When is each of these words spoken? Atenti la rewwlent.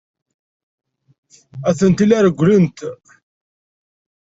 Atenti 1.69 2.03
la 2.07 2.19
rewwlent. 2.25 2.77